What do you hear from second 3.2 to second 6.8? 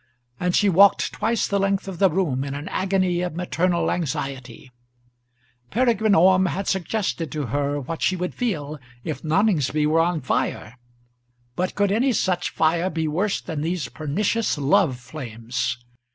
of maternal anxiety. Peregrine Orme had